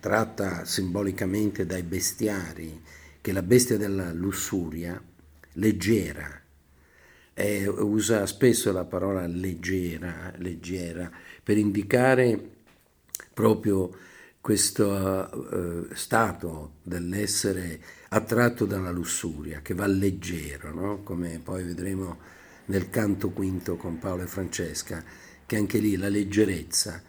tratta 0.00 0.64
simbolicamente 0.64 1.64
dai 1.66 1.82
bestiari, 1.82 2.80
che 3.22 3.32
la 3.32 3.42
bestia 3.42 3.78
della 3.78 4.12
lussuria, 4.12 5.02
leggera, 5.54 6.40
eh, 7.32 7.66
usa 7.66 8.26
spesso 8.26 8.72
la 8.72 8.84
parola 8.84 9.26
leggera, 9.26 10.32
leggera 10.36 11.10
per 11.42 11.56
indicare 11.56 12.50
proprio 13.32 13.90
questo 14.40 14.88
uh, 14.90 15.94
stato 15.94 16.72
dell'essere 16.82 17.80
attratto 18.08 18.66
dalla 18.66 18.90
lussuria, 18.90 19.62
che 19.62 19.72
va 19.72 19.86
leggero, 19.86 20.74
no? 20.74 21.02
come 21.04 21.40
poi 21.42 21.62
vedremo 21.62 22.18
nel 22.66 22.90
canto 22.90 23.30
quinto 23.30 23.76
con 23.76 23.98
Paolo 23.98 24.22
e 24.22 24.26
Francesca, 24.26 25.02
che 25.46 25.56
anche 25.56 25.78
lì 25.78 25.96
la 25.96 26.08
leggerezza 26.08 27.00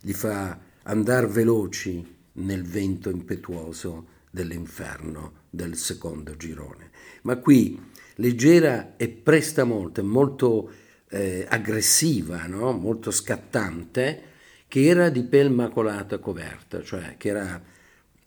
li 0.00 0.12
fa 0.12 0.58
andare 0.82 1.28
veloci 1.28 2.16
nel 2.32 2.64
vento 2.64 3.08
impetuoso 3.08 4.18
dell'inferno 4.30 5.32
del 5.50 5.76
secondo 5.76 6.36
girone. 6.36 6.90
Ma 7.22 7.36
qui 7.36 7.78
leggera 8.16 8.94
e 8.96 9.08
presta 9.08 9.64
molto, 9.64 10.04
molto 10.04 10.70
eh, 11.08 11.46
aggressiva, 11.48 12.46
no? 12.46 12.72
molto 12.72 13.10
scattante, 13.10 14.22
che 14.68 14.84
era 14.84 15.08
di 15.08 15.24
pel 15.24 15.50
macolata 15.50 16.18
coperta, 16.18 16.82
cioè 16.82 17.16
che 17.16 17.28
era 17.28 17.60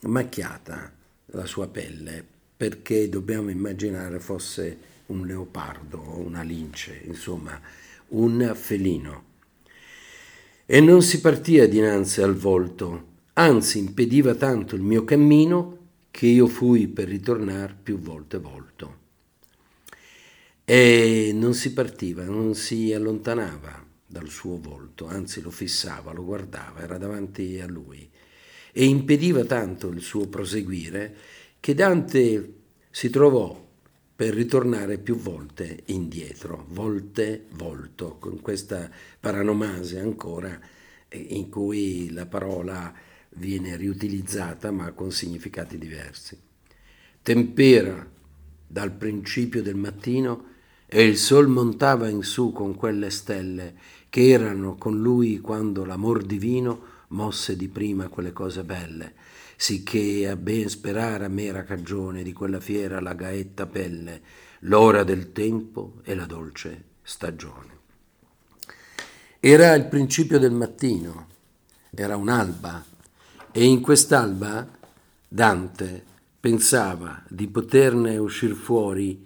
macchiata 0.02 0.92
la 1.28 1.46
sua 1.46 1.68
pelle, 1.70 2.24
perché 2.58 3.08
dobbiamo 3.08 3.50
immaginare 3.50 4.20
fosse 4.20 4.92
un 5.08 5.26
leopardo 5.26 5.98
o 5.98 6.20
una 6.20 6.42
lince, 6.42 7.02
insomma, 7.06 7.60
un 8.10 8.52
felino. 8.56 9.32
E 10.66 10.80
non 10.82 11.02
si 11.02 11.22
partia 11.22 11.68
dinanzi 11.68 12.22
al 12.22 12.36
volto, 12.36 13.12
anzi 13.34 13.80
impediva 13.80 14.36
tanto 14.36 14.76
il 14.76 14.82
mio 14.82 15.04
cammino 15.04 15.83
che 16.14 16.28
io 16.28 16.46
fui 16.46 16.88
per 16.88 17.08
ritornare 17.08 17.76
più 17.82 17.98
volte 17.98 18.38
volto. 18.38 18.98
E 20.64 21.32
non 21.34 21.56
si 21.56 21.74
partiva, 21.74 22.24
non 22.26 22.54
si 22.54 22.94
allontanava 22.94 23.84
dal 24.06 24.30
suo 24.30 24.60
volto, 24.60 25.08
anzi 25.08 25.42
lo 25.42 25.50
fissava, 25.50 26.14
lo 26.14 26.24
guardava, 26.24 26.82
era 26.82 27.00
davanti 27.00 27.60
a 27.60 27.66
lui 27.66 28.08
e 28.72 28.86
impediva 28.86 29.44
tanto 29.46 29.88
il 29.88 30.02
suo 30.02 30.28
proseguire 30.28 31.16
che 31.60 31.74
Dante 31.74 32.54
si 32.92 33.10
trovò 33.10 33.68
per 34.16 34.36
ritornare 34.36 35.00
più 35.00 35.16
volte 35.16 35.82
indietro, 35.86 36.68
volte 36.70 37.48
volto, 37.54 38.18
con 38.20 38.40
questa 38.40 38.88
paranomase 39.20 39.98
ancora 39.98 40.60
eh, 41.08 41.18
in 41.18 41.50
cui 41.50 42.12
la 42.12 42.28
parola 42.28 42.94
viene 43.36 43.76
riutilizzata 43.76 44.72
ma 44.72 44.92
con 44.92 45.12
significati 45.12 45.78
diversi. 45.78 46.40
Tempera 47.22 48.10
dal 48.68 48.92
principio 48.92 49.62
del 49.62 49.76
mattino 49.76 50.52
e 50.86 51.04
il 51.04 51.18
sol 51.18 51.48
montava 51.48 52.08
in 52.10 52.24
su 52.24 52.52
con 52.52 52.76
quelle 52.76 53.10
stelle 53.10 53.76
che 54.10 54.30
erano 54.30 54.76
con 54.76 55.00
lui 55.00 55.40
quando 55.40 55.86
l'amor 55.86 56.24
divino 56.24 56.92
mosse 57.10 57.56
di 57.56 57.68
prima 57.68 58.10
quelle 58.10 58.34
cose 58.34 58.64
belle, 58.64 59.14
sicché 59.56 60.28
a 60.28 60.36
ben 60.36 60.70
sperare 60.70 61.26
a 61.26 61.30
mera 61.30 61.64
cagione 61.64 62.24
di 62.24 62.34
quella 62.34 62.60
fiera 62.60 63.00
la 63.00 63.14
gaetta 63.14 63.66
pelle, 63.66 64.22
l'ora 64.62 65.04
del 65.04 65.32
tempo 65.32 66.02
e 66.04 66.16
la 66.16 66.26
dolce 66.26 66.84
stagione. 67.02 67.72
Era 69.40 69.74
il 69.74 69.86
principio 69.86 70.40
del 70.40 70.54
mattino, 70.54 71.28
era 71.92 72.16
un'alba, 72.16 72.84
e 73.56 73.66
in 73.66 73.82
quest'alba 73.82 74.68
Dante 75.28 76.04
pensava 76.40 77.22
di 77.30 77.48
poterne 77.48 78.18
uscire 78.18 78.56
fuori, 78.56 79.26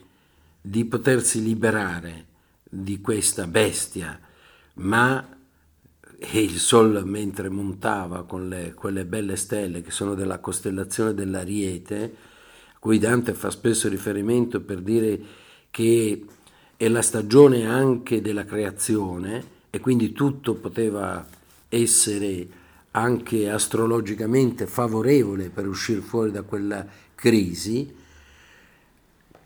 di 0.59 0.83
potersi 0.83 1.41
liberare 1.41 2.25
di 2.69 2.99
questa 2.99 3.47
bestia, 3.47 4.19
ma 4.75 5.25
il 6.31 6.59
Sol 6.59 7.03
mentre 7.05 7.47
montava 7.47 8.25
con 8.25 8.49
le, 8.49 8.73
quelle 8.73 9.05
belle 9.05 9.37
stelle 9.37 9.81
che 9.81 9.91
sono 9.91 10.13
della 10.13 10.39
costellazione 10.39 11.13
dell'Ariete, 11.13 12.15
a 12.73 12.77
cui 12.79 12.99
Dante 12.99 13.33
fa 13.33 13.49
spesso 13.49 13.87
riferimento 13.87 14.59
per 14.59 14.81
dire 14.81 15.19
che 15.71 16.25
è 16.75 16.87
la 16.89 17.01
stagione 17.01 17.65
anche 17.65 18.21
della 18.21 18.43
creazione 18.43 19.55
e 19.69 19.79
quindi 19.79 20.11
tutto 20.11 20.53
poteva 20.55 21.25
essere 21.69 22.65
anche 22.91 23.49
astrologicamente 23.49 24.67
favorevole 24.67 25.49
per 25.49 25.67
uscire 25.67 26.01
fuori 26.01 26.31
da 26.31 26.41
quella 26.43 26.85
crisi, 27.13 27.95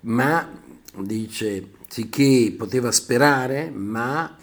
ma 0.01 0.50
dice 0.98 1.71
sicché 1.88 2.53
poteva 2.57 2.91
sperare, 2.91 3.69
ma 3.69 4.38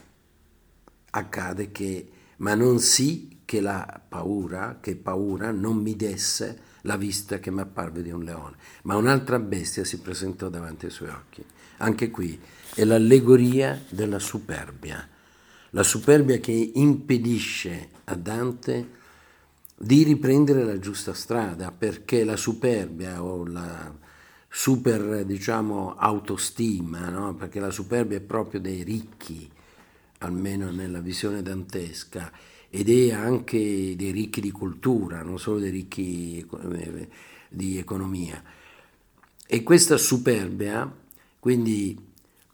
accade 1.10 1.72
che 1.72 2.08
ma 2.38 2.54
non 2.54 2.78
sì 2.78 3.40
che 3.44 3.60
la 3.60 4.00
paura, 4.06 4.78
che 4.80 4.94
paura 4.94 5.50
non 5.50 5.76
mi 5.76 5.96
desse 5.96 6.66
la 6.82 6.96
vista 6.96 7.38
che 7.38 7.50
mi 7.50 7.60
apparve 7.60 8.02
di 8.02 8.10
un 8.10 8.22
leone, 8.22 8.56
ma 8.82 8.96
un'altra 8.96 9.38
bestia 9.38 9.84
si 9.84 10.00
presentò 10.00 10.48
davanti 10.48 10.86
ai 10.86 10.90
suoi 10.90 11.08
occhi. 11.08 11.44
Anche 11.78 12.10
qui 12.10 12.38
è 12.74 12.84
l'allegoria 12.84 13.82
della 13.88 14.18
superbia, 14.18 15.06
la 15.70 15.82
superbia 15.82 16.38
che 16.38 16.72
impedisce 16.74 17.88
a 18.04 18.14
Dante 18.14 18.96
di 19.76 20.02
riprendere 20.02 20.64
la 20.64 20.78
giusta 20.78 21.14
strada, 21.14 21.70
perché 21.70 22.24
la 22.24 22.36
superbia 22.36 23.22
o 23.22 23.46
la 23.46 23.94
super, 24.48 25.24
diciamo, 25.24 25.94
autostima, 25.96 27.08
no? 27.10 27.34
perché 27.34 27.60
la 27.60 27.70
superbia 27.70 28.16
è 28.16 28.22
proprio 28.22 28.60
dei 28.60 28.82
ricchi, 28.82 29.48
almeno 30.18 30.70
nella 30.70 31.00
visione 31.00 31.42
dantesca, 31.42 32.32
ed 32.70 32.90
è 32.90 33.12
anche 33.12 33.94
dei 33.96 34.10
ricchi 34.10 34.40
di 34.40 34.50
cultura, 34.50 35.22
non 35.22 35.38
solo 35.38 35.58
dei 35.58 35.70
ricchi 35.70 36.44
eh, 36.72 37.08
di 37.48 37.78
economia. 37.78 38.42
E 39.46 39.62
questa 39.62 39.96
superbia 39.96 40.92
quindi 41.38 41.96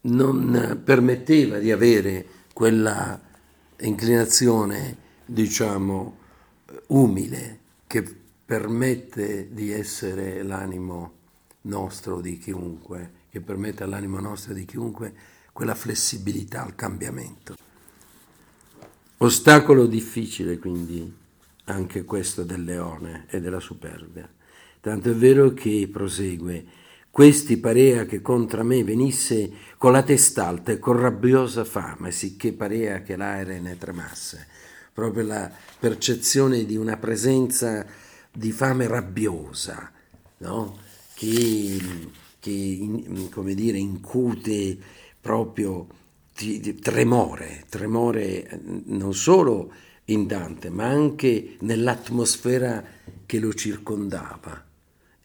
non 0.01 0.81
permetteva 0.83 1.57
di 1.57 1.71
avere 1.71 2.25
quella 2.55 3.19
inclinazione, 3.81 4.95
diciamo, 5.25 6.17
umile 6.87 7.59
che 7.85 8.01
permette 8.45 9.53
di 9.53 9.73
essere 9.73 10.41
l'animo 10.41 11.15
nostro 11.63 12.21
di 12.21 12.37
chiunque, 12.37 13.11
che 13.29 13.41
permette 13.41 13.83
all'animo 13.83 14.21
nostro 14.21 14.53
di 14.53 14.63
chiunque 14.63 15.13
quella 15.51 15.75
flessibilità 15.75 16.63
al 16.63 16.75
cambiamento. 16.75 17.57
Ostacolo 19.17 19.85
difficile 19.85 20.57
quindi 20.57 21.13
anche 21.65 22.05
questo 22.05 22.43
del 22.43 22.63
leone 22.63 23.25
e 23.27 23.41
della 23.41 23.59
superbia. 23.59 24.29
Tanto 24.79 25.09
è 25.09 25.13
vero 25.13 25.51
che 25.51 25.89
prosegue, 25.91 26.65
questi 27.15 27.55
parea 27.55 28.03
che 28.03 28.21
contra 28.21 28.61
me 28.61 28.83
venisse 28.83 29.49
con 29.77 29.93
la 29.93 30.03
testa 30.03 30.47
alta 30.47 30.73
e 30.73 30.79
con 30.79 30.99
rabbiosa 30.99 31.63
fame, 31.63 32.11
sicché 32.11 32.51
parea 32.51 33.03
che 33.03 33.15
l'aere 33.15 33.61
ne 33.61 33.77
tremasse. 33.77 34.45
Proprio 34.91 35.23
la 35.23 35.49
percezione 35.79 36.65
di 36.65 36.75
una 36.75 36.97
presenza 36.97 37.85
di 38.33 38.51
fame 38.51 38.87
rabbiosa, 38.87 39.93
no? 40.39 40.77
che, 41.13 41.79
che 42.37 43.29
come 43.31 43.53
dire, 43.53 43.77
incute 43.77 44.77
proprio 45.21 45.87
tremore, 46.81 47.63
tremore 47.69 48.45
eh, 48.45 48.59
non 48.87 49.13
solo 49.13 49.71
in 50.05 50.27
Dante, 50.27 50.69
ma 50.69 50.87
anche 50.87 51.55
nell'atmosfera 51.61 52.83
che 53.25 53.39
lo 53.39 53.53
circondava 53.53 54.64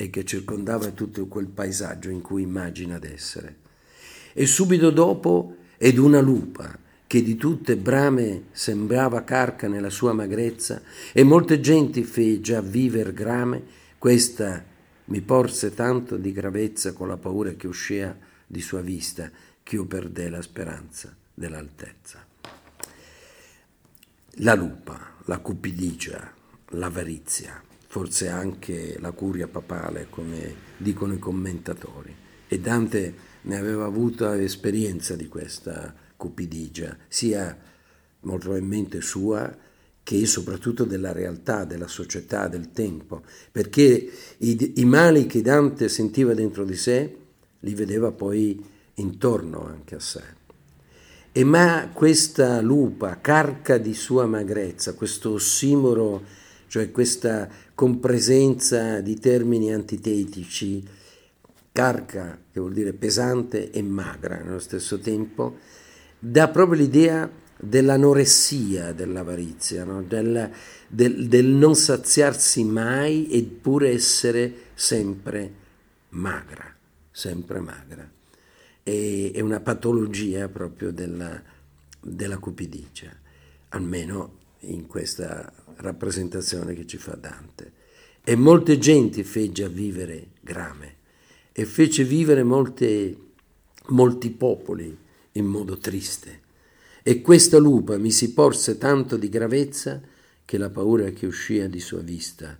e 0.00 0.08
che 0.08 0.24
circondava 0.24 0.92
tutto 0.92 1.26
quel 1.26 1.46
paesaggio 1.46 2.08
in 2.08 2.22
cui 2.22 2.40
immagina 2.40 2.98
d'essere. 2.98 3.56
E 4.32 4.46
subito 4.46 4.88
dopo 4.88 5.56
ed 5.76 5.98
una 5.98 6.20
lupa 6.20 6.74
che 7.06 7.22
di 7.22 7.36
tutte 7.36 7.76
brame 7.76 8.44
sembrava 8.52 9.24
carca 9.24 9.68
nella 9.68 9.90
sua 9.90 10.14
magrezza 10.14 10.80
e 11.12 11.22
molte 11.22 11.60
genti 11.60 12.02
fe 12.02 12.40
già 12.40 12.62
viver 12.62 13.12
grame, 13.12 13.62
questa 13.98 14.64
mi 15.04 15.20
porse 15.20 15.74
tanto 15.74 16.16
di 16.16 16.32
gravezza 16.32 16.94
con 16.94 17.06
la 17.06 17.18
paura 17.18 17.52
che 17.52 17.66
uscía 17.66 18.18
di 18.46 18.62
sua 18.62 18.80
vista 18.80 19.30
che 19.62 19.74
io 19.74 19.84
perdè 19.84 20.30
la 20.30 20.40
speranza 20.40 21.14
dell'altezza. 21.34 22.24
La 24.36 24.54
lupa, 24.54 25.16
la 25.24 25.38
cupidigia, 25.40 26.32
l'avarizia, 26.68 27.62
forse 27.90 28.28
anche 28.28 28.98
la 29.00 29.10
curia 29.10 29.48
papale, 29.48 30.06
come 30.10 30.54
dicono 30.76 31.12
i 31.12 31.18
commentatori. 31.18 32.14
E 32.46 32.60
Dante 32.60 33.14
ne 33.42 33.56
aveva 33.56 33.84
avuto 33.84 34.30
esperienza 34.30 35.16
di 35.16 35.26
questa 35.26 35.92
cupidigia, 36.16 36.96
sia 37.08 37.58
molto 38.20 38.44
probabilmente 38.44 39.00
sua 39.00 39.52
che 40.04 40.24
soprattutto 40.26 40.84
della 40.84 41.10
realtà, 41.10 41.64
della 41.64 41.88
società, 41.88 42.46
del 42.46 42.70
tempo, 42.70 43.24
perché 43.50 44.08
i, 44.38 44.72
i 44.76 44.84
mali 44.84 45.26
che 45.26 45.42
Dante 45.42 45.88
sentiva 45.88 46.32
dentro 46.32 46.64
di 46.64 46.76
sé 46.76 47.16
li 47.58 47.74
vedeva 47.74 48.12
poi 48.12 48.64
intorno 48.94 49.66
anche 49.66 49.96
a 49.96 50.00
sé. 50.00 50.22
E 51.32 51.42
ma 51.42 51.90
questa 51.92 52.60
lupa, 52.60 53.20
carca 53.20 53.78
di 53.78 53.94
sua 53.94 54.26
magrezza, 54.26 54.94
questo 54.94 55.32
ossimoro, 55.32 56.38
cioè 56.70 56.92
questa 56.92 57.48
compresenza 57.74 59.00
di 59.00 59.18
termini 59.18 59.74
antitetici, 59.74 60.86
carca, 61.72 62.38
che 62.52 62.60
vuol 62.60 62.72
dire 62.72 62.92
pesante 62.92 63.72
e 63.72 63.82
magra 63.82 64.36
nello 64.36 64.60
stesso 64.60 65.00
tempo, 65.00 65.58
dà 66.16 66.46
proprio 66.48 66.80
l'idea 66.80 67.28
dell'anoressia 67.58 68.92
dell'avarizia, 68.92 69.82
no? 69.82 70.02
del, 70.02 70.48
del, 70.86 71.26
del 71.26 71.46
non 71.46 71.74
saziarsi 71.74 72.62
mai 72.62 73.28
eppure 73.32 73.90
essere 73.90 74.52
sempre 74.74 75.52
magra, 76.10 76.72
sempre 77.10 77.58
magra 77.58 78.10
è, 78.82 79.40
una 79.40 79.60
patologia 79.60 80.48
proprio 80.48 80.92
della, 80.92 81.40
della 82.00 82.38
cupidigia, 82.38 83.10
almeno 83.70 84.38
in 84.60 84.86
questa 84.86 85.52
rappresentazione 85.80 86.74
che 86.74 86.86
ci 86.86 86.96
fa 86.96 87.14
Dante. 87.14 87.72
E 88.22 88.36
molte 88.36 88.78
genti 88.78 89.24
fece 89.24 89.68
vivere 89.68 90.28
grame 90.40 90.96
e 91.52 91.64
fece 91.64 92.04
vivere 92.04 92.42
molte, 92.42 93.16
molti 93.88 94.30
popoli 94.30 94.96
in 95.32 95.46
modo 95.46 95.78
triste. 95.78 96.48
E 97.02 97.22
questa 97.22 97.58
lupa 97.58 97.96
mi 97.96 98.10
si 98.10 98.32
porse 98.32 98.78
tanto 98.78 99.16
di 99.16 99.28
gravezza 99.28 100.00
che 100.44 100.58
la 100.58 100.70
paura 100.70 101.10
che 101.10 101.26
usciva 101.26 101.66
di 101.66 101.80
sua 101.80 102.00
vista, 102.00 102.58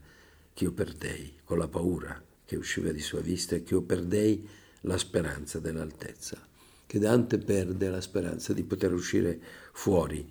che 0.55 0.65
io 0.65 0.73
perdei, 0.73 1.35
con 1.45 1.59
la 1.59 1.69
paura 1.69 2.21
che 2.45 2.57
usciva 2.57 2.91
di 2.91 3.01
sua 3.01 3.21
vista 3.21 3.57
che 3.59 3.75
io 3.75 3.83
perdei, 3.83 4.49
la 4.83 4.97
speranza 4.97 5.59
dell'altezza, 5.59 6.39
che 6.87 6.99
Dante 6.99 7.39
perde 7.39 7.91
la 7.91 8.01
speranza 8.01 8.55
di 8.55 8.63
poter 8.63 8.93
uscire 8.95 9.39
fuori 9.73 10.27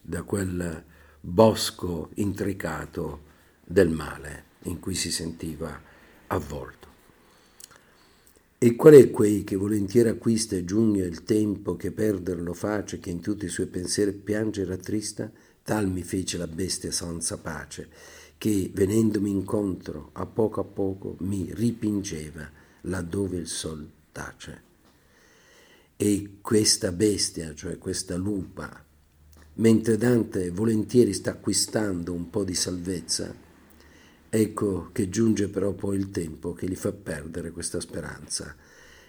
da 0.00 0.22
quel 0.22 0.84
bosco 1.24 2.10
intricato 2.14 3.30
del 3.64 3.88
male 3.88 4.44
in 4.64 4.80
cui 4.80 4.94
si 4.94 5.12
sentiva 5.12 5.80
avvolto. 6.26 6.88
E 8.58 8.74
qual 8.74 8.94
è 8.94 9.10
quei 9.10 9.44
che 9.44 9.56
volentieri 9.56 10.08
acquista 10.08 10.56
e 10.56 10.64
giugna 10.64 11.04
il 11.04 11.22
tempo 11.22 11.76
che 11.76 11.92
perderlo 11.92 12.52
face, 12.54 12.98
che 12.98 13.10
in 13.10 13.20
tutti 13.20 13.44
i 13.44 13.48
suoi 13.48 13.66
pensieri 13.66 14.12
piange 14.12 14.62
e 14.62 14.64
rattrista? 14.64 15.30
Tal 15.62 15.88
mi 15.88 16.02
fece 16.02 16.38
la 16.38 16.48
bestia 16.48 16.90
senza 16.90 17.38
pace, 17.38 17.88
che 18.36 18.70
venendomi 18.72 19.30
incontro 19.30 20.10
a 20.14 20.26
poco 20.26 20.60
a 20.60 20.64
poco 20.64 21.16
mi 21.20 21.48
ripingeva 21.52 22.50
laddove 22.82 23.36
il 23.36 23.46
sol 23.46 23.88
tace. 24.10 24.62
E 25.96 26.38
questa 26.40 26.90
bestia, 26.90 27.54
cioè 27.54 27.78
questa 27.78 28.16
lupa, 28.16 28.84
mentre 29.54 29.98
Dante 29.98 30.50
volentieri 30.50 31.12
sta 31.12 31.32
acquistando 31.32 32.12
un 32.12 32.30
po' 32.30 32.44
di 32.44 32.54
salvezza, 32.54 33.34
ecco 34.28 34.88
che 34.92 35.08
giunge 35.10 35.48
però 35.48 35.72
poi 35.72 35.98
il 35.98 36.10
tempo 36.10 36.54
che 36.54 36.66
gli 36.66 36.74
fa 36.74 36.92
perdere 36.92 37.50
questa 37.50 37.80
speranza 37.80 38.56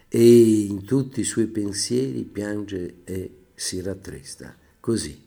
e 0.10 0.64
in 0.66 0.84
tutti 0.84 1.22
i 1.22 1.26
suoi 1.26 1.48
pensieri 1.48 2.24
piange 2.24 2.98
e 3.06 3.32
si 3.56 3.80
rattrista. 3.82 4.56
Così, 4.80 5.18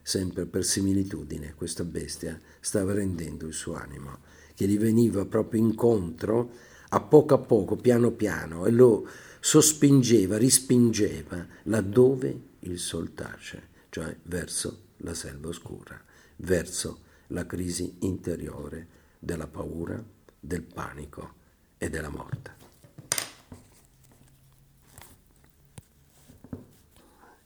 sempre 0.00 0.46
per 0.46 0.64
similitudine, 0.64 1.54
questa 1.56 1.84
bestia 1.84 2.40
stava 2.60 2.92
rendendo 2.92 3.46
il 3.46 3.52
suo 3.52 3.74
animo, 3.74 4.18
che 4.54 4.68
gli 4.68 4.78
veniva 4.78 5.24
proprio 5.26 5.60
incontro 5.60 6.52
a 6.90 7.00
poco 7.00 7.34
a 7.34 7.38
poco, 7.38 7.76
piano 7.76 8.12
piano, 8.12 8.66
e 8.66 8.70
lo 8.70 9.06
sospingeva, 9.40 10.38
rispingeva 10.38 11.46
laddove 11.64 12.40
il 12.60 12.78
sol 12.78 13.12
tace 13.14 13.69
cioè 13.90 14.16
verso 14.22 14.88
la 14.98 15.14
selva 15.14 15.48
oscura, 15.48 16.00
verso 16.36 17.00
la 17.28 17.46
crisi 17.46 17.96
interiore 18.00 18.86
della 19.18 19.46
paura, 19.46 20.02
del 20.38 20.62
panico 20.62 21.34
e 21.76 21.90
della 21.90 22.08
morte. 22.08 22.58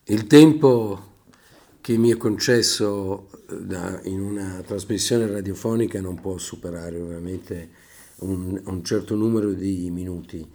Il 0.05 0.27
tempo 0.27 1.13
che 1.81 1.97
mi 1.97 2.11
è 2.11 2.17
concesso 2.17 3.31
da, 3.49 4.01
in 4.05 4.21
una 4.21 4.63
trasmissione 4.65 5.27
radiofonica 5.27 6.01
non 6.01 6.21
può 6.21 6.37
superare 6.39 7.01
ovviamente 7.01 7.71
un, 8.21 8.61
un 8.65 8.85
certo 8.85 9.15
numero 9.15 9.53
di 9.53 9.91
minuti, 9.91 10.47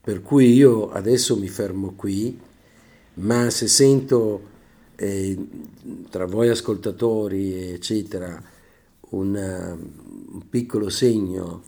per 0.00 0.22
cui 0.22 0.52
io 0.52 0.90
adesso 0.90 1.36
mi 1.36 1.48
fermo 1.48 1.94
qui, 1.94 2.38
ma 3.14 3.50
se 3.50 3.68
sento 3.68 4.54
eh, 4.96 5.48
tra 6.10 6.26
voi 6.26 6.48
ascoltatori, 6.48 7.70
eccetera, 7.72 8.42
un, 9.10 9.34
un 9.34 10.48
piccolo 10.48 10.88
segno 10.88 11.62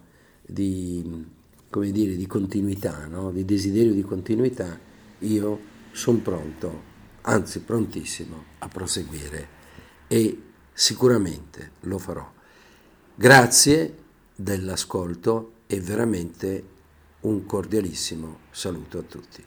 di, 0.45 1.27
dire, 1.71 2.17
di 2.17 2.27
continuità, 2.27 3.07
no? 3.07 3.31
di 3.31 3.45
desiderio 3.45 3.93
di 3.93 4.03
continuità, 4.03 4.79
io 5.21 5.61
sono 5.93 6.19
pronto, 6.19 6.83
anzi 7.23 7.61
prontissimo 7.61 8.45
a 8.59 8.69
proseguire 8.69 9.57
e 10.09 10.43
sicuramente 10.73 11.73
lo 11.81 11.99
farò. 11.99 12.29
Grazie 13.15 13.97
dell'ascolto 14.35 15.53
e 15.67 15.81
veramente 15.81 16.77
un 17.21 17.45
cordialissimo 17.45 18.39
saluto 18.51 18.99
a 18.99 19.03
tutti. 19.03 19.45